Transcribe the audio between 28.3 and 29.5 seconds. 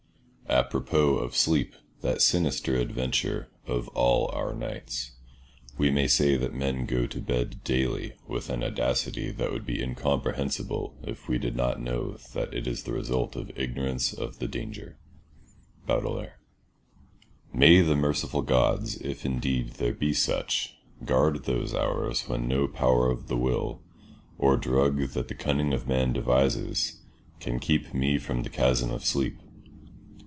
the chasm of sleep.